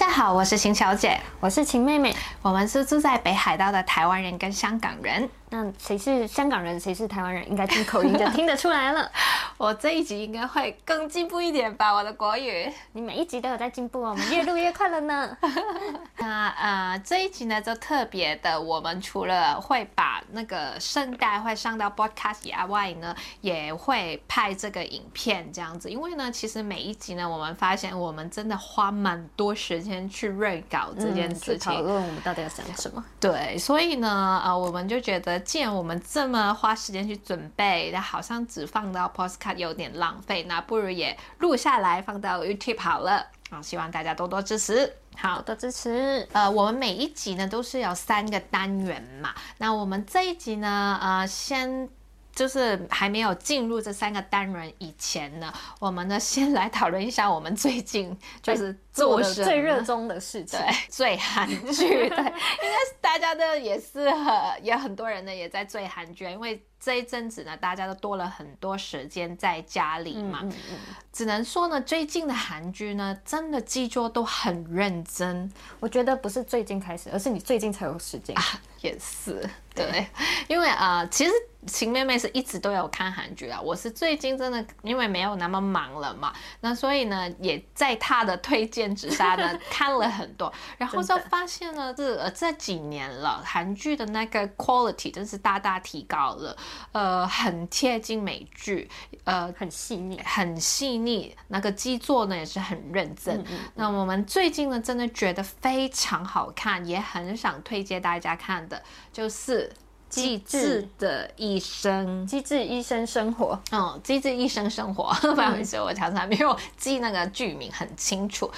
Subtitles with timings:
[0.00, 5.28] 大家好，我是秦小姐，我是秦妹妹，我们是住在北海道的台湾人跟香港人。
[5.50, 9.12] 那谁是香港人，谁是台湾人，应该听口音就听得出来了。
[9.60, 12.66] 我这一集应该会更进步一点吧，我的国语。
[12.94, 15.36] 你每一集都有在进步哦，我们越录越快了呢。
[16.16, 25.90] 那呃，这一集呢就特别的，我们除了会把那个圣诞会上到 Podcast 以外呢，也会拍这个影片这样子。
[25.90, 33.04] 因为呢，其实每一集呢，我们发现我们真的花蛮多时间去锐稿这件事情，讨论我们到底要讲什么。
[33.20, 35.38] 对，所以呢，呃，我们就觉得。
[35.40, 43.26] 既然我们这么花时间去准备，那好像只放到 Podcast 有点浪费，那不如也录下来放到 YouTube 好了。
[43.50, 44.92] 啊，希望大家多多支持。
[45.16, 46.28] 好，多多支持。
[46.32, 51.88] 呃，我们每一集呢都是有三个单元嘛，那我们这一集呢，呃，先。
[52.32, 66.64] 就是还没有进入这三个单元以前呢，我们呢先来讨论一下我们最近就是做的最热衷的事情，对， 追韩剧，对，应该是大家的也是很，也很多人呢也在追韩剧，因为。
[66.80, 70.78] 这一阵子呢，大家都多了很多时间在家里嘛，嗯嗯嗯、
[71.12, 75.52] 只能说呢，最近的韩剧呢，真的制作都很认真。
[75.78, 78.34] 我觉得不是最近开始，而是你最近才有时间。
[78.36, 78.42] 啊，
[78.80, 80.06] 也是，对，
[80.48, 81.32] 因为啊、呃，其实
[81.66, 96.56] 晴妹妹是一直都有看韩剧啊，我是最近真的因为没有那么忙了嘛，那所以呢，也在她的推荐之下呢， 看了很多，然后就发现呢，这呃这几年了，韩剧的那个 quality 真是大大提高了。
[96.92, 98.88] 呃，很贴近美剧，
[99.24, 101.34] 呃，很细腻，很细腻。
[101.48, 103.36] 那个基作呢也是很认真。
[103.38, 103.58] 嗯嗯嗯。
[103.74, 109.68] 那我们最近呢，真的觉得非常好看，也很想推荐大家看的，就是
[110.08, 112.24] 《机智的医生》。
[112.26, 113.60] 机智医生生活。
[113.70, 115.12] 嗯，机智医生生活。
[115.34, 118.50] 不好意思，我常常没有记那个剧名很清楚。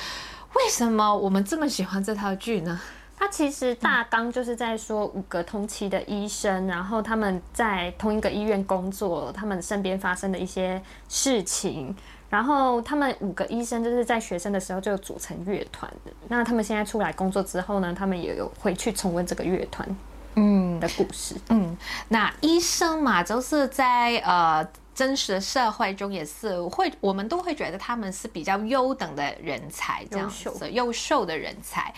[0.55, 2.81] 为什么我们这么喜欢这套剧呢？
[3.23, 11.95] 他其实大纲就是在说五个同期的医生，然后他们在同一个医院工作，他们身边发生的一些事情，
[12.29, 16.11] 然后他们五个医生就是在学生的时候就组成乐团的。
[16.27, 19.89] 那他们现在出来工作之后呢，他们也有回去重温这个乐团
[20.35, 21.63] 嗯的故事嗯。
[21.63, 21.77] 嗯，
[22.09, 24.67] 那医生嘛，就是在呃
[24.97, 31.95] 真实的社会中也是会，我们都会觉得他们是比较优等的人才，这样子优秀的人才。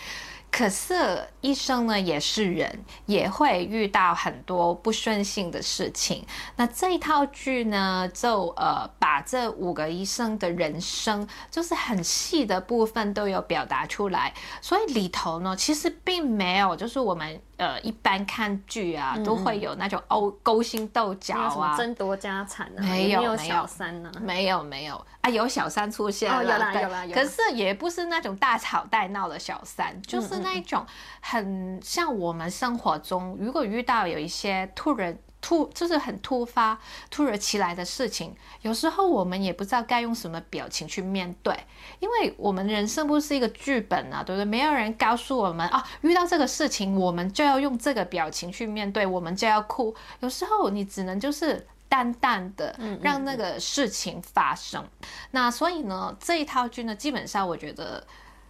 [0.56, 0.94] 可是
[1.40, 6.24] 医生呢也是人，也会遇到很多不顺心的事情。
[6.54, 14.32] 那这一套剧呢，就呃把这五个医生的人生，就是很细的部分都有表达出来。
[14.60, 17.40] 所以里头呢，其实并没有就是我们。
[17.56, 30.84] 呃，一般看剧啊，都会有那种勾勾心斗角啊，争夺家产啊，没有，没有小三呢、啊，没有没有啊，有小三出现了，哦、有啦有啦有啦，可是也不是那种大吵大闹的小三，就是那种
[31.20, 35.18] 很像我们生活中，如果遇到有一些突然。
[35.46, 36.78] 突就是很突发、
[37.10, 41.54] 突如其来的事情，有时候我们也不知道该用什么表情去面对，
[41.98, 44.44] 因为我们人生不是一个剧本啊，对不对？
[44.46, 49.94] 没有人告诉我们啊，遇到这个事情，我们就要用这个表情去面对，我们就要哭。
[50.20, 54.82] 有时候你只能就是淡淡的让那个事情发生。
[54.82, 55.08] 嗯嗯嗯。
[55.30, 58.04] 那所以呢，这一套剧呢，基本上我觉得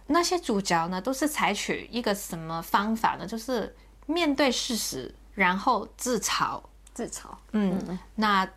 [0.07, 3.27] 那些主角呢，都是采取一个什么方法呢？
[3.27, 3.75] 就是
[4.07, 6.59] 面对事实，然后自嘲。
[6.91, 8.47] 自嘲，嗯，那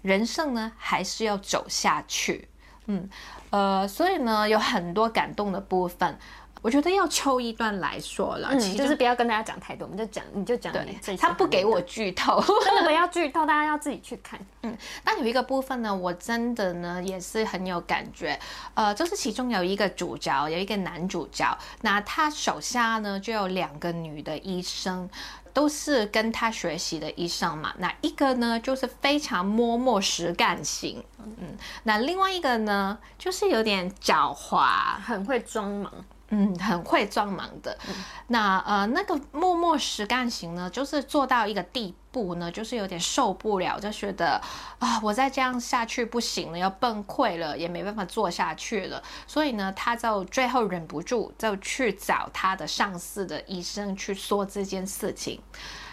[0.00, 2.48] 人生呢，还是要走下去，
[2.86, 3.08] 嗯，
[3.50, 6.18] 呃，所以呢，有很多感动的部分，
[6.62, 14.74] 我觉得要抽一段来说了，嗯，就是不要跟大家讲太多，我们就讲，你就讲，对，他不给我剧透， 真的不要剧透，大家要自己去看，嗯，
[15.04, 18.38] 但有一个部分呢，我真的呢也是很有感觉，
[18.74, 25.10] 呃，就是其中有一个主角，有一个男主角，那他手下呢就有两个女的医生。
[25.54, 35.92] 都是跟他学习的医生嘛，那一个呢就是非常默默实干型，嗯，那另外一个呢就是有点狡猾，很会装忙。
[36.34, 37.76] 嗯，很会装忙的。
[37.86, 37.94] 嗯、
[38.28, 44.40] 那呃，那个默默实干型呢，就是做到一个地步呢，就是有点受不了，就觉得
[44.78, 49.02] 啊，我再这样下去不行了，要崩溃了，也没办法做下去了。
[49.26, 55.38] 所以呢，他就最后忍不住，就去找他的上司的医生去说这件事情。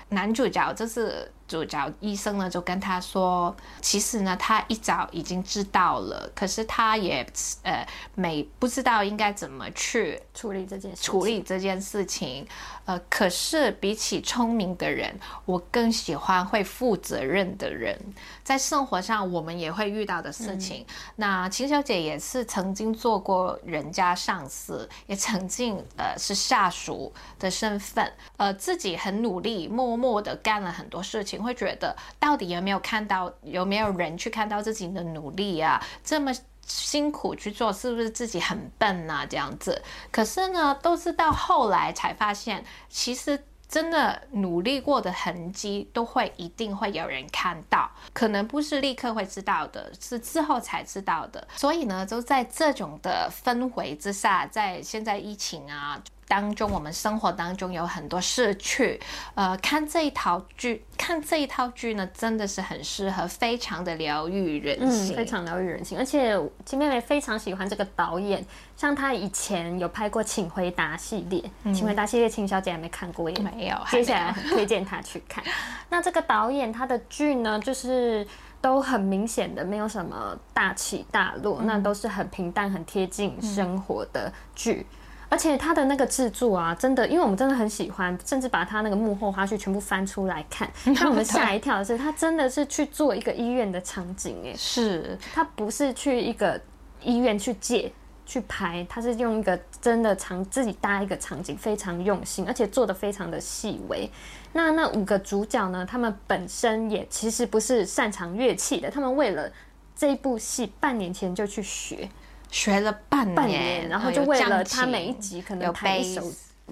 [0.08, 7.26] 男主角就是主角医生呢就跟他说，其实呢他一早已经知道了，可是他也
[7.64, 7.86] 呃
[8.16, 12.48] 没不知道应该怎么去处理这件事处理这件事情。
[12.86, 15.16] 呃，可是比起聪明的人，
[15.46, 17.96] 我更喜欢会负责任的人。
[18.44, 20.84] 在生活上，我们也会遇到的事情。
[20.88, 35.82] 嗯、那秦小姐也是曾经做过人家上司，也曾经呃是下属的身份，呃自己很努力，默默的干了很多事情，会觉得到底有没有看到，有没有人去看到自己的努力啊？
[36.04, 36.32] 这么。
[36.72, 39.26] 辛苦去做，是不是自己很笨呐？
[39.28, 39.82] 这样子，
[40.12, 51.48] 可是呢，都是到后来才发现，其实真的努力过的痕迹，都会一定会有人看到，可能不是立刻会知道的，是之后才知道的。
[51.56, 56.00] 所以呢，就在这种的氛围之下，在现在疫情啊。
[56.30, 59.02] 当中，我们生活当中有很多事去，
[59.34, 65.98] 呃，看这一套剧，看这一套剧呢，真的是很适合，非常的疗愈人心，嗯，非常疗愈人心。
[65.98, 68.46] 而且金妹妹非常喜欢这个导演，
[68.78, 75.44] 像她以前有拍过《请回答》系列，嗯，《请回答》系列，秦小姐还没看过，也没有，接下来推荐她去看。
[75.90, 78.26] 那这个导演他的剧呢，就是
[78.62, 84.86] 都很明显的没有什么大起大落，嗯，那都是很平淡、很贴近生活的剧。
[85.30, 90.68] 嗯而且他的那个制作啊，真的，因为我们真的很喜欢，甚至把他那个幕后花絮全部翻出来看，
[91.00, 96.60] 让我们吓一跳的是，他真的是去做一个医院的场景，哎，是他不是去一个
[97.04, 97.94] 医院去借
[98.26, 104.10] 去拍，他是用一个真的场自己搭一个场景，非常用心，而且做的非常的细微。
[104.54, 109.52] 那那五个主角呢，他们本身也其实不是擅长乐器的，他们为了
[109.96, 112.10] 这一部戏，半年前就去学。
[112.52, 116.24] 学了半年，半年，然后就为了他每一集可能弹一首，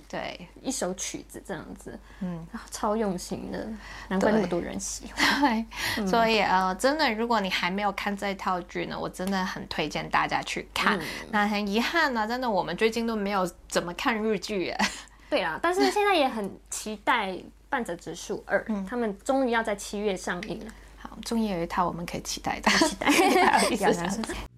[0.08, 3.68] 对，一首曲子这样子，嗯，超用心的，
[4.10, 5.42] 难怪那么多人喜欢。
[5.42, 5.66] 对，
[5.98, 11.00] 嗯、所以呃，真的，如果你还没有看这一套剧呢，我真的很推荐大家去看。
[11.00, 14.74] 嗯、那很遗憾呢，真的我们最近都没有怎么看日剧。
[15.30, 17.32] 对啊，但是现在也很期待
[17.70, 20.72] 《半泽直树二》，嗯，他们终于要在七月上映了。
[20.98, 23.08] 好，终于有一套我们可以期待的，期待。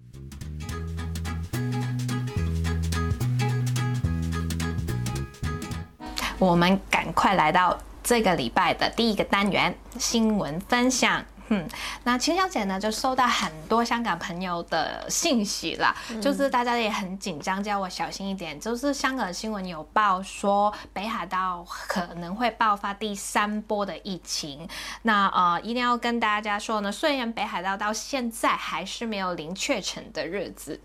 [6.40, 11.22] 我们赶快来到这个礼拜的第一个单元新闻分享。
[11.48, 11.68] 嗯，
[12.04, 18.58] 那秦小姐呢就收到很多香港朋友的信息了，嗯、就是大家也很紧张，叫我小心一点。
[18.58, 24.66] 就是香港新闻有报说北海道可能会爆发第三波的疫情。
[25.02, 30.80] 那呃，一定要跟大家说呢，虽然北海道到现在还是没有零确诊的日子。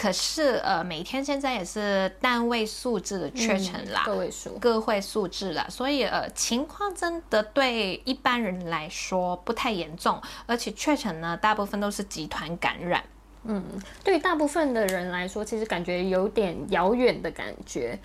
[0.00, 13.04] 可是，呃，每天现在也是单位数字的确诊啦，个位数，个位数字啦，所以，呃，情况真的对一般人来说不太严重，而且确诊呢，大部分都是集团感染。
[13.44, 13.62] 嗯，
[14.02, 17.98] 对于大部分的人来说，其实感觉有点遥远的感觉。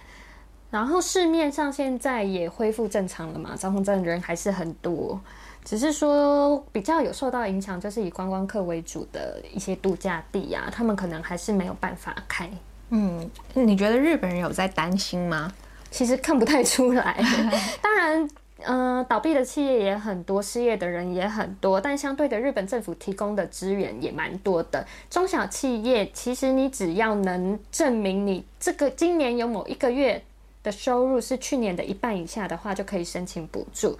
[0.70, 5.18] 然后市面上现在也恢复正常了嘛，招红镇人还是很多。
[5.66, 12.48] 只是说比较有受到影响，就是以观光客为主的一些度假地啊，他们可能还是没有办法开。
[12.92, 15.52] 嗯，你觉得日本人有在担心吗？
[15.90, 17.18] 其实看不太出来。
[17.82, 18.30] 当然，
[18.60, 24.86] 嗯、呃，倒闭的企业也很多，失业的人也很多，但相对的，日本政府提供的资源也蛮多的。
[25.10, 30.22] 中小企业其实你只要能证明你这个今年有某一个月
[30.62, 33.98] 的收入是去年的一半以下的话，就可以申请补助。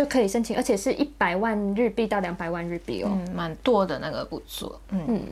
[0.00, 4.74] 就可以申请，而且是一百万日币到两百万日币哦，嗯，蛮多的那个补助。
[4.88, 5.22] 嗯，嗯，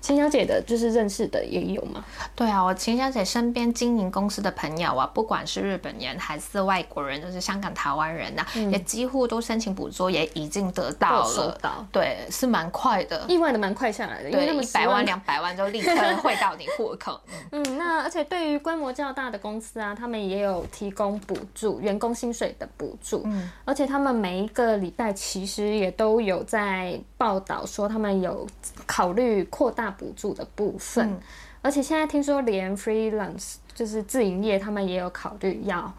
[0.00, 2.04] 秦小姐的就是认识的也有吗？
[2.36, 11.34] 对啊，我秦小姐身边经营公司的朋友啊，不管是日本人还是外国人，就是香港、台湾人呐、啊，嗯、也几乎都申请补助，也已经得到了。
[11.34, 11.84] 收到。
[11.90, 17.20] 对，是蛮快的，意外的蛮快下来的，因为那么一百万、两百万就立刻汇到你户口。
[17.50, 23.22] 嗯， 嗯，那而且对于规模较大的公司啊，他们也有提供补助，员工薪水的补助。
[23.24, 24.11] 嗯，而且他们。
[24.12, 28.46] 每一个礼拜其实也都有在报道说，他们有
[28.86, 31.20] 考虑扩大补助的部分，嗯、
[31.62, 35.92] 而且现在听说连 freelance 就是自营业，他们也有考虑要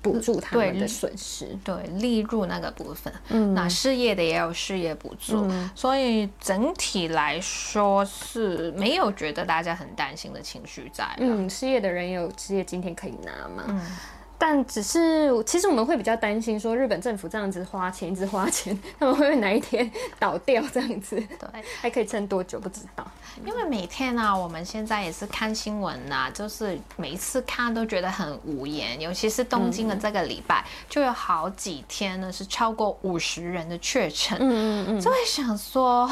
[0.00, 3.12] 补助他们的损失，对，对利润那个部分。
[3.28, 11.06] 嗯，那失业的也有失业补助，嗯、所以整体来说是没有觉得大家很担心的情绪在。
[11.18, 13.64] 嗯，失业的人有失业津贴可以拿嘛？
[13.68, 13.80] 嗯。
[14.44, 20.60] 但只是，其实我们会比较担心，说日本政府这样子花钱，一直花钱，他们会不会哪一天倒掉？
[20.72, 22.58] 这样子，对，还可以撑多久？
[22.58, 23.06] 不知道。
[23.46, 29.00] 因为每天呢、啊，我们现在也是看新闻呐、啊，就是每一次看都觉得很无言。
[29.00, 34.36] 尤其是东京的这个礼拜，嗯、就有好几天呢是超过五十人的确诊。
[34.40, 36.10] 嗯嗯嗯，就会想说，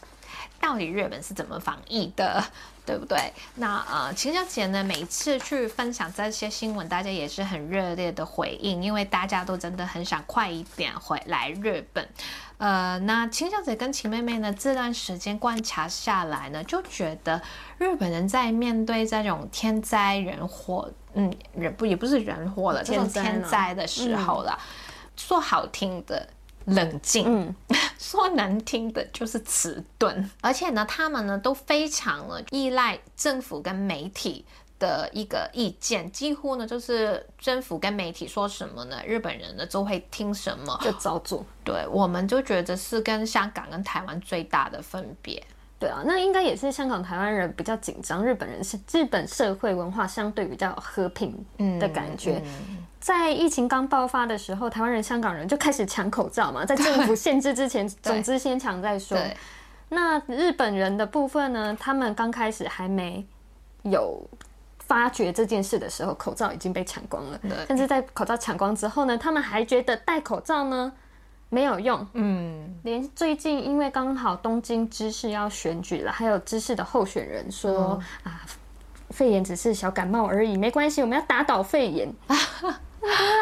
[0.60, 2.44] 到底日本是怎么防疫的？
[2.86, 3.18] 对不对？
[3.54, 12.08] 那呃，秦小姐呢，每次去分享这些新闻，大家也是很热烈的回应，因为大家都真的很想快一点回来日本。
[12.58, 17.40] 呃，那秦小姐跟秦妹妹呢，这段时间观察下来呢，就觉得
[17.78, 24.64] 日本人在面对这种天灾人祸，嗯，人不也不是人祸了，这种天灾的时候了，嗯、
[25.16, 26.28] 说好听的。
[26.74, 27.54] 冷静，嗯，
[27.98, 34.44] 说难听的就是迟钝，而且呢，他们呢都非常的依赖政府跟媒体
[34.78, 41.44] 的一个意见，几乎呢就是政府跟媒体说什么呢，日本人呢就会听什么，就照做。
[41.64, 45.42] 对，我们就觉得是跟香港跟台湾最大的分别。
[45.78, 51.34] 对啊，那应该也是香港、台湾人比较紧张，日本人是日本社会文化相对比较和平
[51.78, 52.32] 的感觉。
[52.44, 59.18] 嗯嗯、在疫情刚爆发的时候，台湾人、香港人就开始抢口罩嘛，在政府限制之前，总之先抢再说。
[59.88, 63.26] 那日本人的部分呢，他们刚开始还没
[63.82, 64.22] 有
[64.78, 67.40] 发觉这件事的时候，口罩已经被抢光了。
[67.66, 70.92] 但是在口罩抢光之后呢，他们还觉得戴口罩呢。
[71.52, 78.40] 没有用，嗯，连最近因为刚好东京知事要选举了，还有知事的候选人说、嗯、啊，
[79.08, 82.08] 肺炎只是小感冒而已，没关系，我们要打倒肺炎，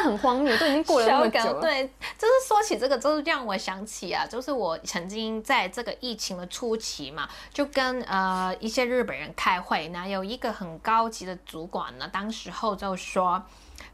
[0.04, 1.60] 很荒谬，都已经过了那么久了。
[1.60, 1.86] 对，
[2.18, 13.42] 就是说起这个，就是让我想起啊，就是我曾经在这个疫情的初期嘛，就跟呃一些日本人开会，那有一个很高级的主管呢，当时候就说。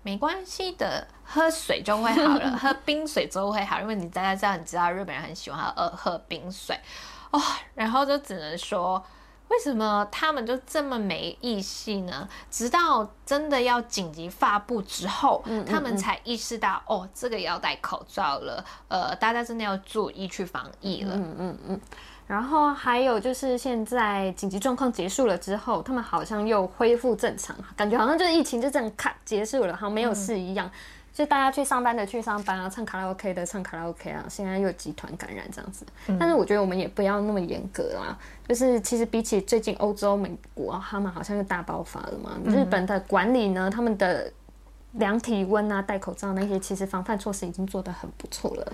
[0.03, 6.79] 没关系的，喝水就会好了， 喝冰水就会好，因为你大家知道，你知道日本人很喜欢喝喝冰水
[7.31, 7.41] 哦。
[7.75, 9.03] 然后就只能说，
[9.49, 12.29] 为什么他们就这么没义气呢？
[12.51, 21.15] 直到真的要紧急发布之后，嗯嗯嗯他们才意识到，哦，这个要戴口罩了，呃，大家真的要注意去防疫了。
[21.15, 21.81] 嗯嗯嗯。
[22.27, 30.71] 然后还有就是现在紧急状况结束了之后，他们好像又恢复正常，感觉好像就是疫情就这样咔结束了，好像没有事一样。
[31.15, 34.25] 嗯、就大家去上班的去上班啊，唱卡拉 OK 的唱卡拉 OK 啊。
[34.29, 38.19] 现在又集团感染这样子，嗯、但是我觉得我们也不要那么严格啦。
[38.49, 42.33] 就是其实比起最近欧洲、美国，他们好像又大爆发了嘛。
[42.45, 44.31] 嗯、日本的管理呢，他们的
[44.93, 48.73] 量体温啊、戴口罩那些，其实防范措施已经做得很不错了。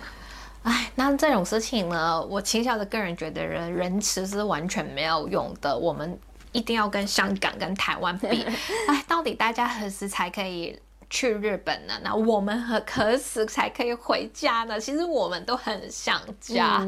[0.62, 5.74] 哎，那这种事情呢，我倾向的个人觉得人仁慈是完全没有用的。
[5.78, 6.18] 我们
[6.52, 8.26] 一定要跟香港、跟台湾比。
[8.88, 10.78] 哎，到底大家何时才可以
[11.10, 12.00] 去日本了？
[12.04, 14.78] 那我们何何时才可以回家呢？
[14.78, 16.86] 其实我们都很想家。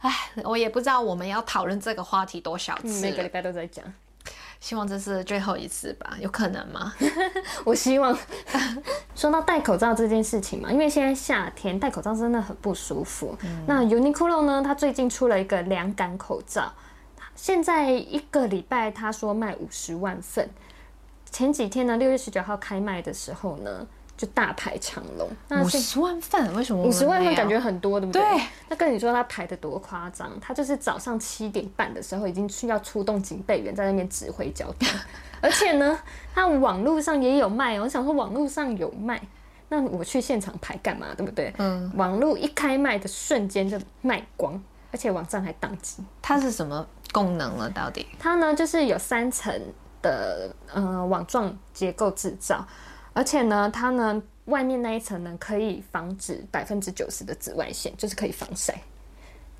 [0.00, 3.84] 哎、嗯，我也不知道我们要讨论这个话题多少次，嗯、每个礼拜都在讲。
[4.58, 6.16] 希望这是最后一次吧？
[6.20, 6.92] 有可能吗？
[7.64, 8.16] 我希望。
[9.14, 13.36] 说到戴口罩这件事情嘛，因为现在夏天戴口罩真的很不舒服。
[13.42, 16.72] 嗯、那 Uniqlo 呢，它最近出了一个凉感口罩，
[17.36, 20.48] 现在一个礼拜他说卖五十万份。
[21.32, 23.84] 前几天呢，六月十九号开卖的时候呢。
[24.14, 25.28] 就大排长龙，
[25.64, 28.22] 五十万份，为什么五十万份感觉很多，对不对？
[28.22, 28.42] 对。
[28.68, 34.88] 那跟你说他排的多夸张，他就是早上七点半的时候已经去要出动警备员在那边指挥交通，
[35.40, 35.98] 而且呢，
[36.32, 37.80] 他网络上也有卖。
[37.80, 39.20] 我想说网络上有卖，
[39.70, 41.08] 那我去现场排干嘛？
[41.16, 41.52] 对不对？
[41.58, 41.90] 嗯。
[41.96, 44.62] 网络一开卖的瞬间就卖光，
[44.92, 46.04] 而且网站还宕机。
[46.20, 47.68] 它是什么功能了？
[47.70, 48.06] 到底？
[48.20, 49.60] 它呢，就是有三层
[50.02, 52.66] 的呃网状结构制造。
[53.14, 58.74] 而且呢，它呢外面那一层呢可以防止百分之九十的紫外线，就是可以防晒。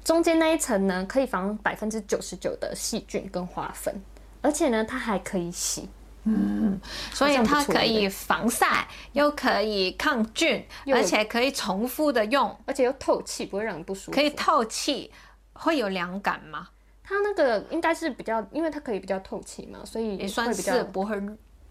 [0.04, 3.94] 中间那一层呢可以防百分之九十九的细菌跟花粉，
[4.40, 5.88] 而且呢它还可以洗。
[6.24, 6.80] 嗯，
[7.12, 14.12] 所以它可以防晒，又可以抗菌，而且可以重复的用，而且又透气，不会让你不舒服。
[14.12, 15.10] 可以透气，
[15.52, 16.68] 会有凉感吗？
[17.12, 21.20] 它那个应该是比较，因为它可以比较透气嘛，所以也算是不会。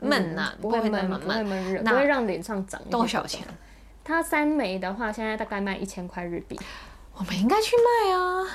[0.04, 2.82] 闷呐、啊，不会闷，不会闷热，不会让脸上长。
[2.90, 3.46] 多少钱？
[4.04, 6.60] 它三枚的话，现在大概卖一千块日币。
[7.14, 8.48] 我们应该去卖啊，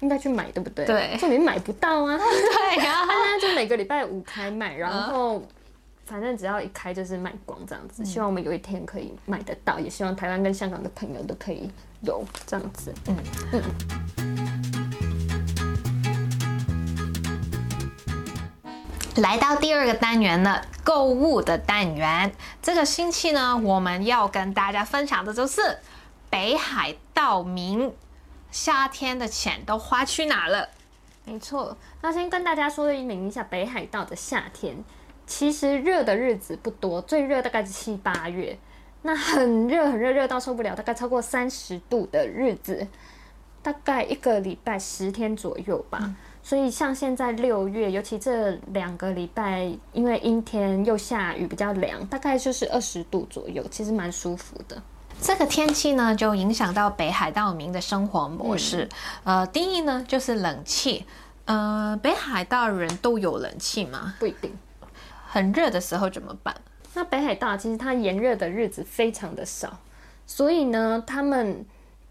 [0.00, 0.84] 应该去买，对不对？
[0.84, 2.18] 对，这里买不到啊。
[2.18, 5.40] 对呀、啊， 它现在就每个礼拜五开卖，然后
[6.06, 8.02] 反正只要一开就是卖光这样子。
[8.02, 12.92] 嗯、希望我们有一天可以买得到，也希望台湾跟香港的朋友都可以有这样子。
[13.06, 13.16] 嗯
[13.52, 14.33] 嗯。
[19.16, 22.32] 来到第二个单元了，购物的单元。
[22.60, 25.78] 这个星期呢，我们要跟大家分享的就是
[26.28, 27.92] 北海道民
[28.50, 30.68] 夏天的钱都花去哪了？
[31.24, 34.82] 没错，那先跟大家说明一下北海道的夏天，
[35.28, 38.58] 其实热的日子不多，最热大概是七八月。
[39.02, 42.88] 那很热很热，热到受不了，大概超过三十度的日子，
[43.62, 46.14] 大概一个礼拜十天左右吧。
[46.46, 54.80] 所以像现在六月，尤其这两个礼拜，因为阴天又下雨，比较凉，大概就是二十度左右，其实蛮舒服的。
[55.22, 58.86] 这个天气呢，就影响到北海道民的生活模式。
[59.24, 61.06] 嗯、呃，第一呢就是冷气。
[61.46, 64.14] 呃，北海道人都有冷气吗？
[64.18, 64.52] 不一定。
[65.26, 66.54] 很热的时候怎么办？
[66.92, 69.78] 那北海道其实它炎热的日子非常的少，
[70.26, 71.64] 所以呢，他们。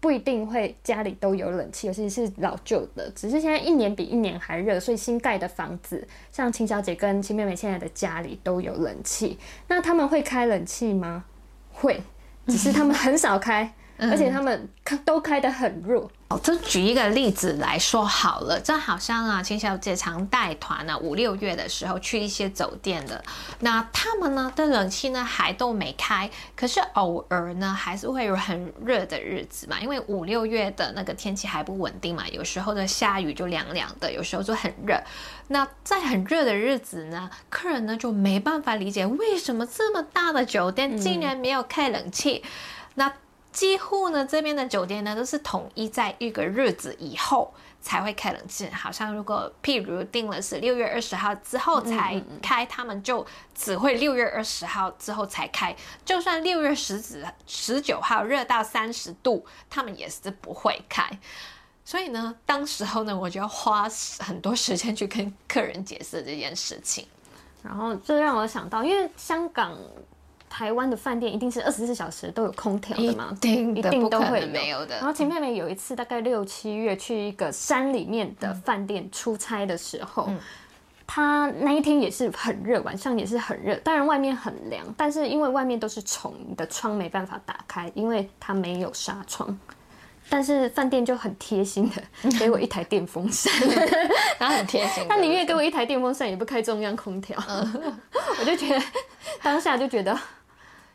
[0.04, 3.10] 不一定会家里都有冷气，尤其是老旧的。
[3.16, 9.38] 只是现在一年比一年还热，所以新盖的房子，像秦小姐跟秦妹妹现在的家里都有冷气。
[9.66, 11.24] 那他们会开冷气吗？
[11.72, 12.02] 会，
[12.46, 13.72] 只是他们很少开。
[13.96, 14.68] 而且他们
[15.06, 16.10] 都开得很弱。
[16.34, 23.22] 哦，就举一个例子来说好了，这好像啊，秦小姐常带团呢，五六月的时候去一些酒店的，
[23.60, 35.00] 那他们呢的冷气呢还都没开，可是偶尔呢还是会有很热的日子嘛，因为五六月的那个天气还不稳定嘛，有时候的下雨就凉凉的，有时候就很热。
[35.48, 42.50] 那在很热的日子呢，客人呢就没办法理解为什么这么大的酒店竟然没有开冷气，嗯、
[42.94, 43.12] 那。
[43.54, 48.68] 几乎呢，这边的酒店呢都是统一在一个日子以后才会开冷气。
[48.70, 55.74] 好像如果譬如定了是六月二十号之后才开，他们就只会六月二十号之后才开。
[56.04, 61.08] 就算六月十指十九号热到三十度，他们也是不会开。
[61.84, 67.06] 所以呢，当时候呢，我就要花很多时间去跟客人解释这件事情。
[67.62, 69.78] 然后这让我想到，因为香港。
[70.56, 73.30] 台湾的饭店一定是二十四小时都有空调的吗？
[73.32, 74.94] 一定，一定都会没有的。
[74.94, 80.38] 然后秦妹妹有一次大概六七月去一个山里面的饭店出差的时候，嗯、
[81.08, 83.74] 她那一天也是很热，晚上也是很热。
[83.78, 89.58] 当然外面很凉，但是因为外面都是虫，你的窗没办法打开，因为它没有纱窗。
[90.30, 93.52] 但是饭店就很贴心的 给我一台电风扇，
[94.38, 97.36] 他很贴心，他宁愿给我一台电风扇，也不开中央空调。
[98.38, 98.80] 我就觉得
[99.42, 100.16] 当下就觉得。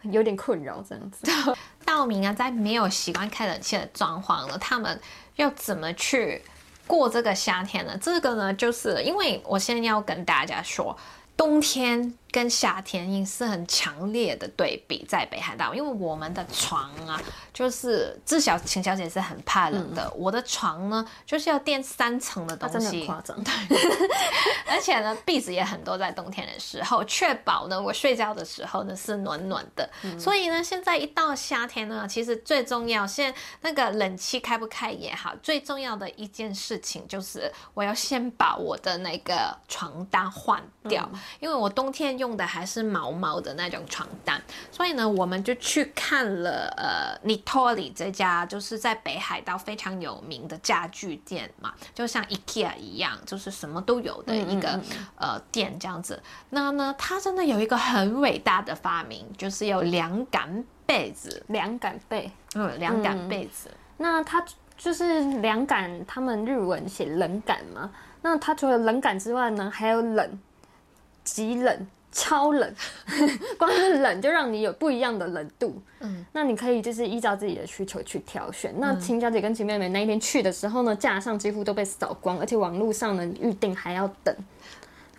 [0.03, 1.27] 有点困扰，这样子。
[1.85, 4.99] 道明啊，在没有习惯开冷气的状况呢，他们
[5.35, 6.41] 要怎么去
[6.85, 7.97] 过这个夏天呢？
[8.01, 10.97] 这个呢，就是因为我现在要跟大家说，
[11.35, 12.13] 冬天。
[12.31, 17.19] 跟夏天也是很强烈的对比，在北海道，因为我们的床啊，
[17.51, 20.03] 就是至少秦小姐是很怕冷的。
[20.05, 23.35] 嗯、我的床呢，就是要垫三层的东西，夸张。
[24.69, 29.89] 而且呢，被子也很多，在冬天的时候，确保呢，我睡觉的时候呢是暖暖的。
[30.03, 42.18] 嗯、所以呢，现在一到夏天呢，其实最重要，现在那个冷气开不开也好，最重要的一件事情就是，我要先把我的那个床单换掉，嗯、因为我冬天。
[42.19, 44.39] 用的还是毛毛的那种床单，
[44.71, 56.21] 所以呢，我们就去看了呃，Nitori 这家就是在北海道非常有名的家具店嘛，就像 IKEA 一样，就是什么都有的一个嗯嗯嗯呃店这样子。
[56.51, 63.71] 那呢，它真的有一个很伟大的发明，就是有凉感被子，凉感被，嗯，凉感被子。
[63.97, 64.43] 那它
[64.77, 67.91] 就是凉感，他们日文写冷感嘛。
[68.21, 70.39] 那它除了冷感之外呢，还有冷，
[71.23, 71.87] 极冷。
[72.11, 72.73] 超冷，
[73.57, 75.81] 光是冷就让你有不一样的冷度。
[75.99, 78.73] 嗯，那你可以就是依照自己的需求去挑选。
[78.77, 84.35] 那秦小姐跟秦妹妹那一天去的时候呢，架上几乎都被扫光，而且网络上呢预定还要等。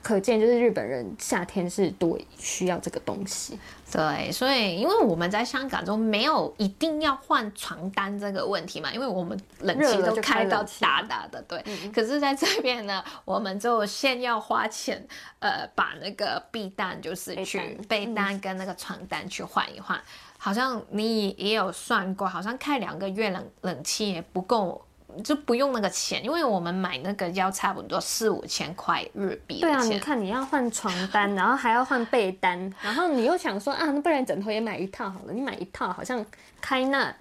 [0.03, 3.59] 可见就是日本人夏天是多需要这个东西。
[3.93, 11.43] 对，所以因为我们在香港中没有一定要换床单这个问题嘛，因为我们冷气都开到大大的。
[11.43, 15.05] 对，嗯、可是在这边呢，我们就先要花钱，
[15.41, 19.99] 呃，把那个被单就是去被单跟那个床单去换一换。
[19.99, 20.03] 嗯、
[20.39, 24.81] 好像你也有算过，好像开两个月冷冷气也不够。
[25.23, 29.61] 就不用那个钱，因为我们买那个要差不多四五千块日币。
[29.61, 35.33] 对啊，你看你要换床单，然后还要换被单，然后你又想说啊，那不然枕头也买一套好了。
[35.33, 36.25] 你买一套好像
[36.61, 37.15] 开那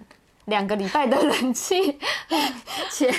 [0.46, 1.98] 两个礼拜的冷气
[2.90, 3.14] 钱，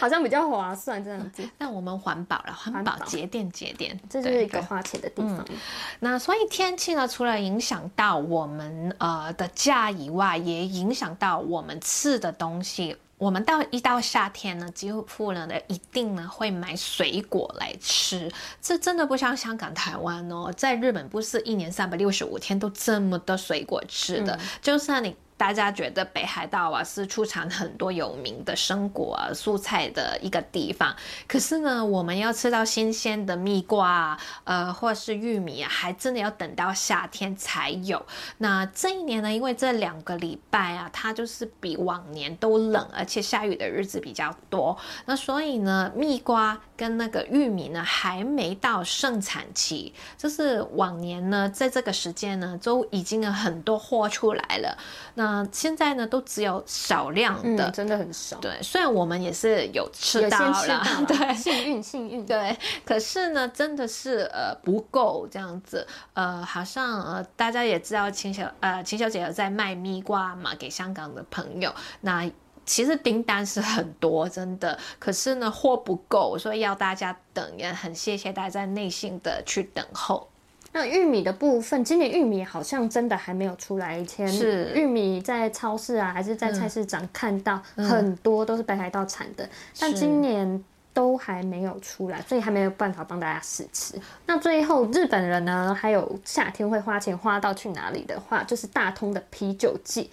[0.00, 1.42] 好像比较划算这样子。
[1.58, 5.44] 那我们环保了，环保节电节电，这就是一个花钱的地方。
[5.50, 5.56] 嗯、
[6.00, 12.96] 那所以天气呢，除了影响到我们呃的家以外，也影响到我们吃的东西。
[13.18, 18.30] 我们到一到夏天呢，几乎呢一定呢会买水果来吃。
[18.60, 25.16] 这真的不像香港、台湾哦，在日本不是一年三百六十五天都这么多水果吃的，嗯、就算你。
[25.36, 30.94] 大家觉得北海道啊是出产很多有名的生果啊、蔬菜的一个地方，
[31.26, 38.04] 可是呢，我们要吃到新鲜的蜜瓜啊，呃，或是玉米啊，还真的要等到夏天才有。
[38.38, 54.78] 那这一年呢，因为这两个礼拜啊，它就是比往年都冷，而且下雨的日子比较多，那所以呢，蜜瓜跟那个玉米呢还没到盛产期，就是往年呢，在这个时间呢，都已经有很多货出来了。
[55.14, 58.36] 那那现在呢，都只有少量的，嗯，真的很少。
[58.36, 62.26] 对，虽然我们也是有吃到了， 对，幸运幸运。
[62.26, 65.86] 对，可是呢，真的是呃不够这样子。
[66.12, 71.74] 呃，好像呃大家也知道秦小呃秦小姐有在卖蜜瓜嘛，给香港的朋友。
[72.02, 72.30] 那
[72.66, 80.28] 其实订单是很多，真的，可是呢货不够，所以要大家等，也很谢谢大家耐心的去等候。
[80.74, 83.96] 那玉米的部分，今年玉米好像真的还没有出来。
[83.96, 93.94] 以前是玉米在超市啊，还是在菜市场看到很多都是北海道产的，嗯、但今年都还没有出来，所以还没有办法帮大家试吃。
[94.26, 100.10] 那最后日本人呢，还有夏天会花钱花到去哪里的话，就是大通的啤酒季。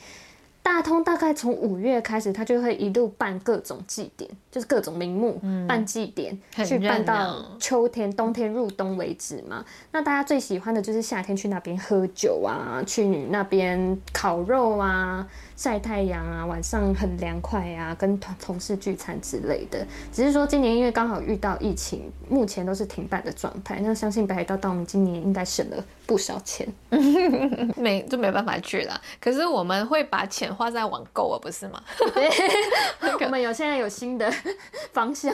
[0.63, 9.65] 大通大概从五月开始，他就会一路办各种祭典，就是各种名目、嗯、办祭典，去办到秋天、冬天入冬为止嘛。
[9.91, 15.28] 那大家最喜欢的就是夏天去那边喝酒啊，去你那边烤肉啊。
[15.62, 19.86] 晒太阳啊，晚上很凉快啊，跟同同事聚餐之类的。
[20.12, 23.80] 只是说今年因为刚好遇到疫情，目前都是停办的状态。
[23.80, 26.67] 那相信北海道到我们今年应该省了不少钱，
[27.78, 29.00] 没就没办法去了。
[29.19, 31.80] 可是我们会把钱花在网购啊，不是吗？
[32.15, 32.28] 对，
[33.24, 34.34] 我们有现在有新的
[34.91, 35.32] 方向，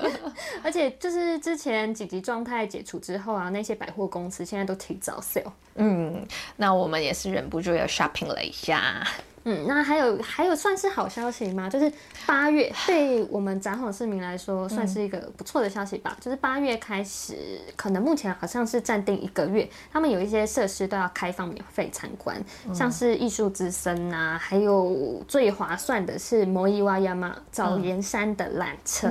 [0.64, 5.52] 而且就是之前紧急状态解除之后啊，那些百货公司现在都提早 sale。
[5.74, 6.26] 嗯，
[6.56, 9.06] 那我们也是忍不住要 shopping 了一下。
[9.50, 11.70] 嗯，那还有还有算是好消息吗？
[11.70, 11.90] 就是
[12.26, 16.14] 八月对我们札幌市民来说算是一个不错的消息吧。
[16.14, 29.08] 嗯、就是八月开始，可能目前好像是暂定一个月，他们有一些设施都要开放免费参观，嗯、像是艺术之森啊，还有最划算的是摩伊瓦亚马早岩山的缆车。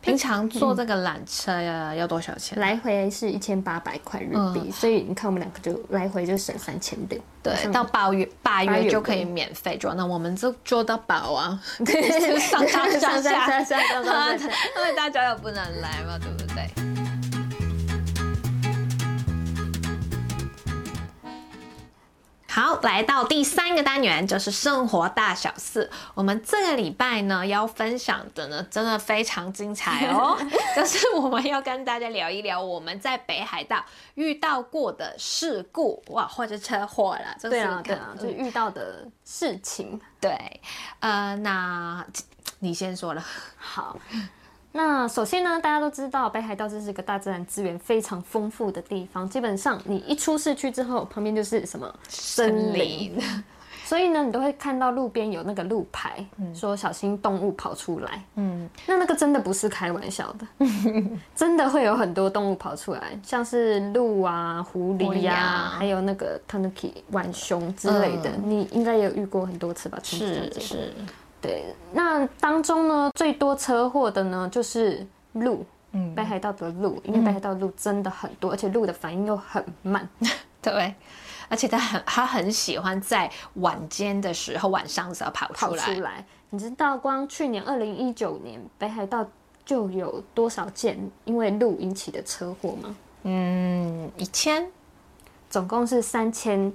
[0.00, 2.58] 平常坐这个缆车呀，要多少钱？
[2.58, 7.20] 来回是一千八百块日币，嗯、所以你看我们两个就来回就省三千六。
[7.42, 11.60] 对，到八月八月就可以免费坐，那我们就坐到饱啊！
[11.84, 16.97] 对，上上上下下，因为大家又不能来嘛，对不对？
[22.58, 25.88] 好，来到第三个单元，就是生活大小事。
[26.14, 30.36] 我们这个礼拜呢，要分享的呢，真的非常精彩哦。
[30.74, 33.84] 就是我们要跟大家聊一聊我们在北海道
[34.16, 37.32] 遇到过的事故哇，或者车祸了。
[37.38, 40.00] 就是、对啊，对啊，就遇到的事情。
[40.20, 40.60] 对，
[40.98, 42.04] 呃，那
[42.58, 43.24] 你先说了。
[43.56, 43.96] 好。
[44.72, 49.28] 那首先呢，大家都知道北海道这是一个大自然资源非常丰富的地方。
[49.28, 53.18] 基本上你一出市区之后，旁边就是什么森林，
[53.84, 58.22] 所以呢，你都会看到路边有那个路牌，嗯、说小心动物跑出来。
[58.36, 60.46] 嗯，那那个真的不是开玩笑的，
[61.34, 69.98] 真的会有很多动物跑出来，像是鹿啊、狐狸呀、啊，还有那个 tanuki 浣熊之类的，嗯、你应该也有遇过很多次吧？
[70.02, 70.92] 是是。
[71.40, 80.08] 对，那当中呢，最多车祸的呢就是路，嗯，北海道的路，因为北海道的鹿真的很多，嗯、而且路的反应又很慢，
[80.60, 80.94] 对，
[81.48, 85.86] 而且他很他很喜欢在晚间的时候，晚上的时候跑出来。
[85.86, 89.24] 跑出来，你知道光去年二零一九年北海道
[89.64, 92.96] 就有多少件因为路引起的车祸吗？
[93.22, 94.68] 嗯，一千，
[95.48, 96.72] 总共是三千。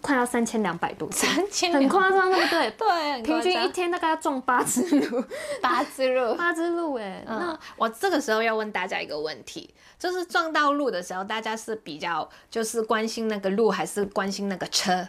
[0.00, 2.70] 快要三千两百度，三千很夸张，对不对？
[2.78, 5.24] 对，平均一天大概要撞八只鹿，
[5.60, 15.06] 八只鹿， 八只鹿，哎，那我这个时候要问大家一个问题，就是撞到鹿的时候，大家是比较就是关心那个鹿，还是关心那个车？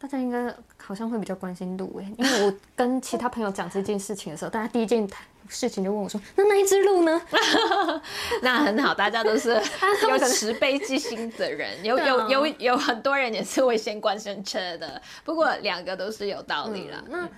[0.00, 5.08] 大家应该好像会比较关心鹿，哎，因为我跟其他朋友讲这件事情的时候，大家第一件
[5.48, 7.20] 事情就问我说：“那那一只鹿呢？”
[8.42, 9.50] 那很好，大家都是
[10.08, 15.00] 有慈悲之心的人，有 有有有很多人也是会先关先车的。
[15.24, 17.02] 不过两个都是有道理了。
[17.06, 17.28] 嗯、那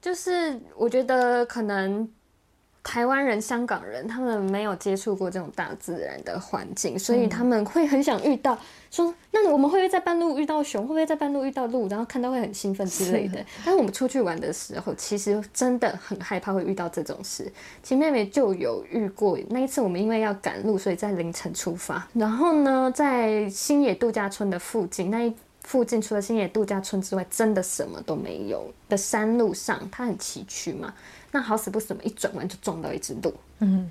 [0.00, 2.08] 就是我觉得可能
[2.82, 8.58] 台湾人、香港人，他们没有接触过这种大自然的环境，所以他们会很想遇到。
[8.90, 10.82] 说，那我们会不会在半路遇到熊？
[10.82, 11.86] 会不会在半路遇到鹿？
[11.88, 13.38] 然后看到会很兴奋之类的。
[13.64, 17.44] 但是我们出去玩的时候，其实真的很害怕会遇到这种事。
[17.82, 22.08] 其实妹妹就有遇过，那一次我们因为要赶路，所以在凌晨出发。
[22.14, 25.32] 然后呢，在新野度假村的附近，那一
[25.62, 30.92] 附近除了新野度假村之外，真的什么都没有的山路上，它很崎岖嘛。
[31.30, 33.32] 那好死不死，一转弯就撞到一只鹿。
[33.60, 33.88] 嗯，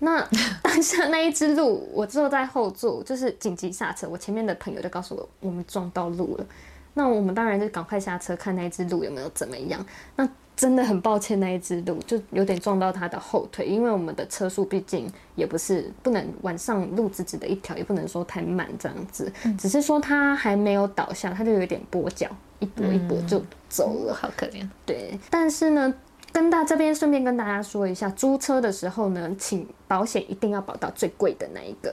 [0.00, 0.26] 那
[0.62, 4.08] 当下那一只鹿，我坐在后座，就是紧急刹车。
[4.08, 6.46] 我前面的朋友就告诉我，我们撞到鹿了。
[6.94, 9.84] 那我们当然就赶快下车看那一只鹿有没有怎么样。
[10.16, 10.28] 那
[10.60, 19.32] 真的很抱歉，那一只鹿就有点撞到它的后腿，因为我们的车速毕竟也不是不能晚上路直直的一条，也不能说太慢这样子。
[19.44, 24.68] 嗯，只是说它还没有倒下，它就有点跛脚，一跛一跛就走了，好可怜。
[24.84, 25.94] 对，但是呢。
[26.32, 31.92] 跟大这边顺便跟大家说一下，租车的时候呢，请保险一定要保到最贵的那一个。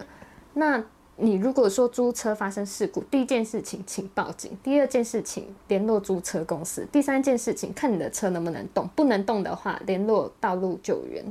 [0.54, 0.80] 那
[1.18, 11.26] 你如果说租车发生事故，第一件事情请报警，第二件事情联络租车公司，第三件事情看你的车能不能动，不能动的话联络道路救援。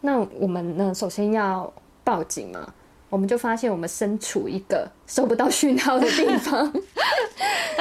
[0.00, 1.72] 那我们呢，首先要
[2.04, 2.72] 报警嘛。
[3.10, 6.70] 我们就发现我们身处一个收不到讯号的地方，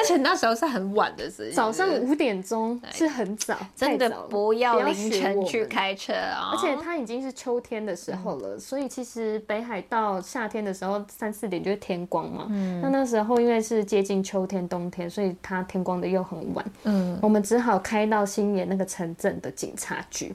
[0.08, 6.52] 且那时候是很晚的时间，早上五点钟是很早，真的不要凌晨去开车啊！
[6.54, 12.48] 而且它已经是秋天的时候了，所以其实北海道夏天的时候三四点就是天光嘛。
[12.50, 16.65] 嗯，那那时候因为是接近秋天冬天，所以它天光的又很晚。
[16.84, 20.34] 嗯，我们只好开到新野那个城镇的警察局。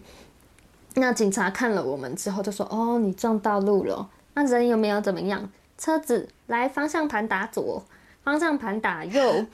[0.94, 5.48] 那警察看了我们之后就说：“哦，你撞到路了。”那人有没有怎么样？
[5.78, 7.82] 车子来，方向盘打左，
[8.22, 9.44] 方向盘打右，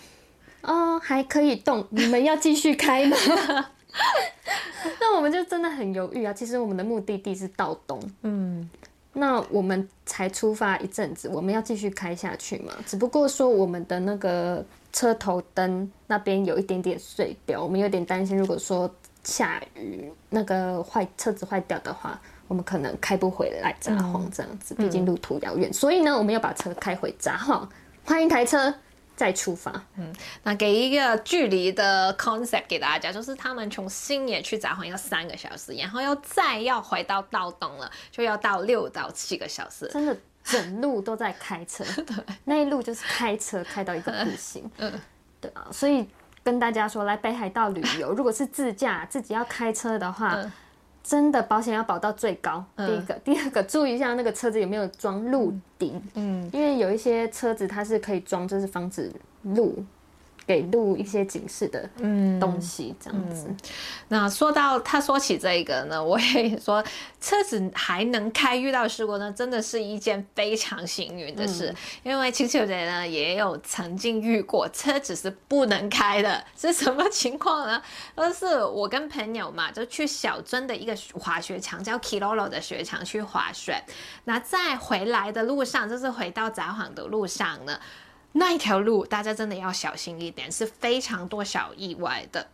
[0.63, 1.87] 哦，还可以动。
[1.91, 3.17] 你们要继续开吗？
[5.01, 6.33] 那我们就真的很犹豫啊。
[6.33, 8.69] 其实我们的目的地是道东，嗯，
[9.15, 12.73] 那我们才出发一阵子，我们要继续开下去嘛？
[12.87, 18.89] 只不过说我们的那个车头灯那边有一点点碎掉，我们有点担心，如果说
[19.25, 22.21] 下雨那个坏车子坏掉的话。
[22.49, 27.63] 我们可能开不回来札幌这样子，毕竟路途遥远，所以呢，我们要把车开回札幌，
[28.09, 28.75] 换一台车
[29.15, 29.71] 再出发。
[29.97, 30.11] 嗯，
[30.43, 39.87] 那给一个距离的 concept 给大家，就是他们从新野去札幌要三个小时，然后要再要回到道东了，就要到六到七个小时。
[39.93, 44.71] 真的，整路都在开车， 对，那一路就是开车开到一个不行。
[44.79, 44.99] 嗯，
[45.41, 46.09] 对啊，所以
[46.43, 50.33] 跟大家说，来北海道旅游，如果是自驾自己要开车的话。
[50.35, 50.51] 嗯
[51.09, 52.63] 真的保险要保到最高。
[52.77, 55.99] 第一个，第二个，注意一下那个车子有没有装路顶。
[56.13, 59.11] 嗯，因为有一些车子它是可以装，就是防止
[59.43, 59.83] 路。
[60.49, 61.87] 给路一些警示的
[62.41, 63.57] 东西，这样子、嗯嗯。
[64.09, 66.83] 那说到他说起这个呢，我也说
[67.21, 71.69] 车子还能开，遇到事故呢，真的是一件非常幸运的事。
[71.69, 77.83] 嗯、因为青秀姐呢也有曾经遇过车子是不能开的，是什么情况呢？
[78.17, 83.85] 就是我跟朋友嘛，就去小樽的一个滑雪场，叫 Kilolo 的雪场去滑雪。
[84.25, 87.79] 那在回来的路上，就是回到札幌的路上呢。
[88.33, 92.49] 那一条路，大家真的要小心一点，是非常多小意外的。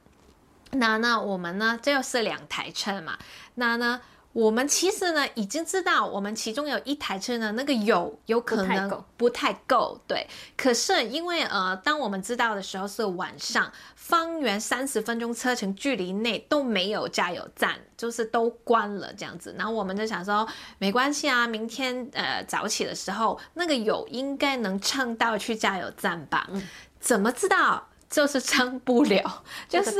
[0.71, 3.19] 那那我们呢，这又是两台车嘛。
[3.55, 4.01] 那呢，
[4.35, 10.27] 我们其实呢已经知道，我们其中有一台车呢，那个油有可能不太够，对。
[10.55, 13.73] 可是因为呃，当我们知道的时候是晚上。
[13.97, 19.55] 方圆三十分钟车程距离内都没有加油站，就是都关了这样子。
[19.57, 26.47] 然后我们就想说，没关系啊，明天呃早起的时候那个油应该能撑到去加油站吧？
[26.53, 26.63] 嗯、
[27.01, 27.89] 怎么知道？
[28.11, 29.93] 就是撑不了，就是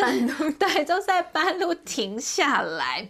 [0.59, 3.09] 对， 就在半路停下来。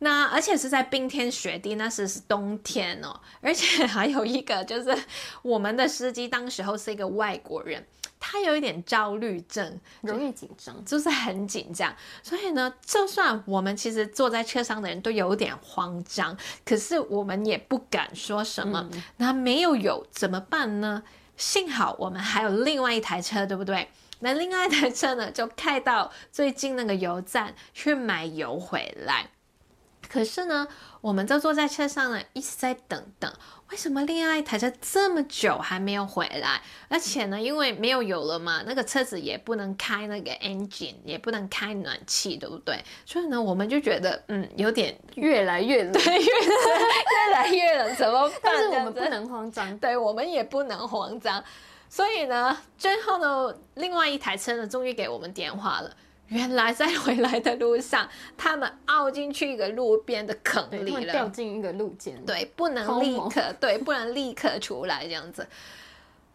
[0.00, 3.20] 那而且是在冰天雪地，那是是冬天哦。
[3.40, 4.96] 而且还有一个就是
[5.42, 7.86] 我们的司机当时候是一个外国人。
[8.20, 11.94] 他有一点焦虑症，容易紧张，就是很紧张。
[12.20, 18.88] 所以呢，就算我们其实坐在车上的人都有点慌张，可是我们也不敢说什么。
[18.92, 21.04] 嗯、那没有油怎么办呢？
[21.36, 23.88] 幸好我们还有另外一台车，对不对？
[24.18, 29.30] 那另外一台车呢，就开到最近那个油站去买油回来。
[30.08, 30.66] 可是呢，
[31.00, 33.30] 我们就坐在车上呢，一直在等等。
[33.70, 36.62] 为什么另外一台车这么久还没有回来？
[36.88, 42.82] 而且呢，因为没有油了嘛，那个车子也不能开那个 engine，也不能开暖气，对不对？
[43.04, 46.18] 所以呢，我们就觉得，嗯，有点越来越冷，对，越来
[47.28, 48.40] 越来越冷，怎么办？
[48.42, 51.44] 但是我们不能慌张，对，我们也不能慌张。
[51.90, 55.94] 所以呢，最后呢，另外一台车呢，终于给我们电话了。
[56.28, 65.46] 原来在回来的路上，他们凹进去一个路边的坑里了，掉进一个路肩，对，不能立刻，对，不能立刻出来这样子。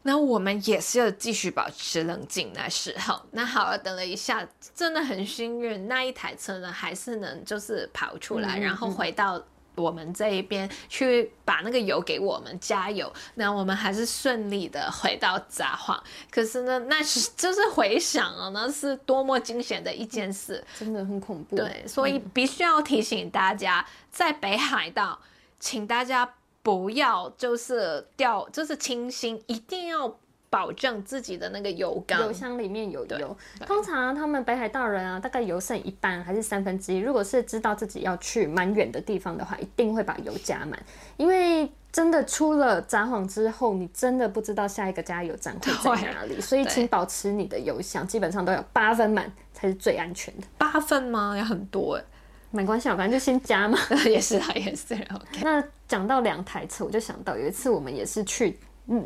[0.05, 3.21] 那我们也是要继续保持冷静那时候。
[3.31, 9.41] 那好了，等了一下，真的很幸运，那一台车呢还是能就是跑出来，嗯、然后回到
[9.75, 13.11] 我们这一边去把那个油给我们加油。
[13.35, 15.99] 那我们还是顺利的回到札幌。
[16.31, 21.55] 可是呢，那是 就是回想啊，那是多么惊险的一件事，真的很恐怖。
[21.55, 25.19] 对，所以必须要提醒大家，嗯、在北海道，
[25.59, 26.33] 请大家。
[26.63, 30.17] 不要就是掉，就是清新，一定要
[30.53, 33.35] 保证自己的那个油缸，油箱里面有油。
[33.65, 36.99] 通常他们北海道人啊，大概油剩一半还是三分之一。
[36.99, 40.79] 如果是知道自己要去蛮远的地方的话，一定会把油加满，
[41.17, 50.45] 因为真的出了札幌之后，你真的不知道下一个加油站会在哪里，所以请保持你的油箱基本上都有八分满才是最安全的。
[50.59, 51.33] 八分吗？
[51.35, 52.03] 也很多哎。
[52.51, 53.75] 没关系，反正就先加嘛。
[54.05, 54.93] 也是啊，也是。
[54.93, 55.41] OK。
[55.41, 59.03] 那讲到两台车，我就想到有一次我们也是去嗯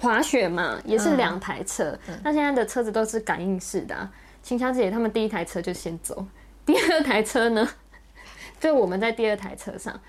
[0.00, 1.98] 滑雪嘛，也是两台车。
[2.06, 4.10] 嗯、那现在的车子都是感应式的、啊。
[4.42, 6.24] 秦小姐他们第一台车就先走，
[6.64, 7.68] 第二台车呢，
[8.60, 10.00] 就我们在第二台车上。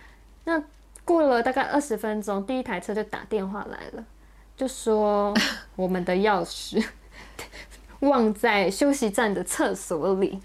[0.46, 0.64] 那
[1.04, 4.06] 过了大概二十分钟，第一台车就打电话来了，
[4.56, 5.34] 就说
[5.76, 6.86] 我们的钥匙
[8.02, 10.40] 忘在休息站的厕所里。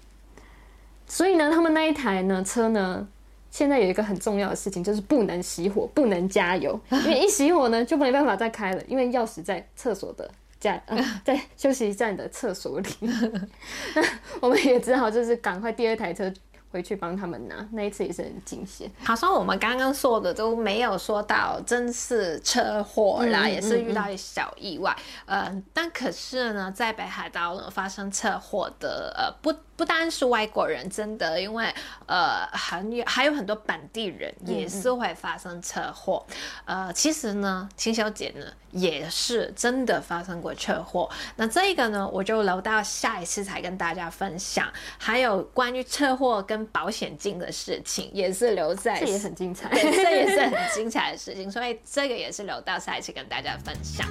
[1.05, 3.07] 所以呢，他们那一台呢车呢，
[3.55, 12.89] 现在有一个很重要的事情，就是不能熄火，不能加油， 因为一熄火呢就没办法再开了，因为钥匙在厕所的家，呃， 在休息站的厕所里。
[13.95, 14.03] 那
[14.41, 16.29] 我们也只好就是赶快第二台车。
[16.71, 18.91] 回去帮他们拿，那一次也是很惊险。
[19.01, 24.93] 好像我们刚刚说的都没有说到真是车祸啦，嗯、也是遇到一小意外。
[25.25, 31.73] 嗯、呃，但可是呢，在北海道呢发生车祸的，呃，不不单是外国人，真的，因为
[32.05, 36.25] 呃，很有还有很多本地人也是会发生车祸。
[36.65, 41.09] 嗯、呃，其实呢，秦小姐呢也是真的发生过车祸。
[41.35, 44.71] 那这个呢，我就留到下一次才跟大家分享。
[44.97, 54.07] 还有关于车祸跟保险金的事情也是留在，这也很精彩，这也是很精彩的事情， 所以这个也是留到下一次跟大家分享。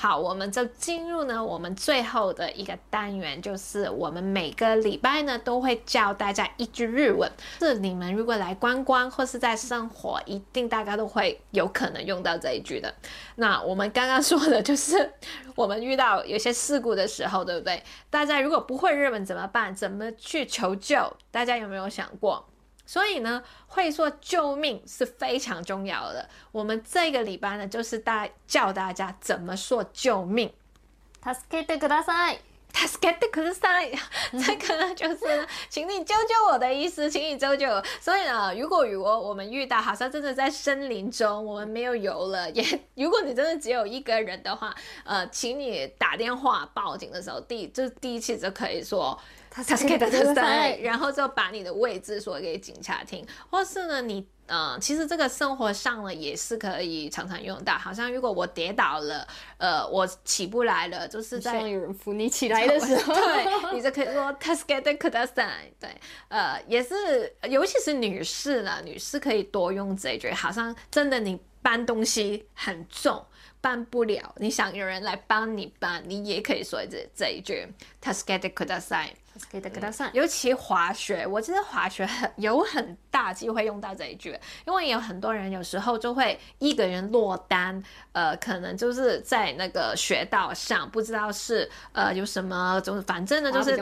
[0.00, 12.94] 好，我们就进入呢，我们最后的一个单元，就是我们每个礼拜呢都会教大家一句日文，是你们如果来观光或是在生活，一定大家都会有可能用到这一句的。
[13.34, 15.12] 那我们刚刚说的就是
[15.56, 17.82] 我们遇到有些事故的时候，对不对？
[18.08, 19.74] 大家如果不会日文怎么办？
[19.74, 21.12] 怎么去求救？
[21.32, 22.48] 大家有没有想过？
[22.87, 26.29] 所以呢，会说救命是非常重要的。
[26.51, 30.51] 我们这个礼拜呢，就是大教大家怎么说救命。
[31.21, 32.39] 助けてください。
[32.73, 33.97] 助けてください。
[34.31, 37.81] 这个呢，就是请你救救我的意思，请你救救我。
[38.01, 44.75] 所以呢，如果如果我们遇到好像真的在森林中，我们没有油了，也如果你真的只有一个人的话，
[45.05, 49.17] 呃，请你打电话报警的时候，第就是第一次就可以说。
[49.49, 57.77] 他是给的特赛，然后就把你的位置说给警察听，或是呢，你呃，其实这个生活上呢也是可以常常用到。
[57.77, 59.27] 好像如果我跌倒了，
[59.57, 65.89] 呃，我起不来了，就是在有人扶你起来的时 候，对，你就可以说他是给的特赛，对，
[66.29, 70.31] 呃，也是，尤其是女士啦，女士可以多用这一句。
[70.31, 73.23] 好像真的你搬东西很重。
[73.61, 77.65] 搬不了，你想有人来帮你搬，你也可以说这这一句。
[78.01, 79.13] 助けてください。
[79.37, 80.11] 助けてください。
[80.13, 93.75] 尤其滑雪，我记得滑雪很有很大机会用到这一句，因为有很多人有时候就会一个人落单，呃，可能就是在那个雪道上，不知道是呃有什么，就是反正呢就是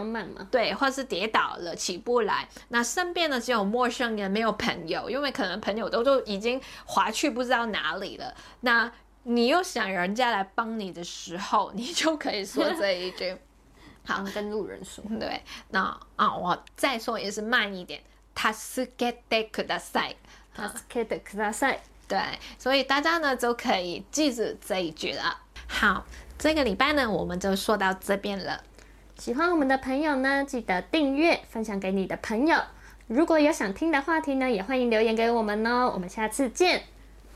[0.49, 8.91] 对，或者是跌倒了起不来，那身边呢只有陌生人，没有朋友，因为可能朋友都都已经滑去不知道哪里了，那。
[9.23, 13.37] 你又想人家来帮你的时候，你就可以说这一句。
[14.05, 15.03] 好，跟路人说。
[15.19, 18.01] 对，那啊，我再说也是慢一点。
[18.33, 20.15] 助けてください。
[20.55, 21.79] 助けてください。
[22.07, 22.19] 对，
[22.57, 25.41] 所以大家呢就可以记住这一句了。
[25.67, 26.05] 好，
[26.37, 28.63] 这个礼拜呢我们就说到这边了。
[29.17, 32.57] 喜欢我们的朋友呢，记得订阅、分享给你的朋友。
[33.07, 35.91] 如果有想听的话题呢，也欢迎留言给我们哦。
[35.93, 36.83] 我们下次见，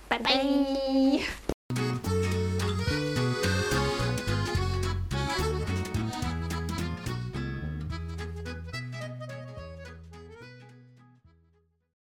[0.07, 0.31] 拜拜。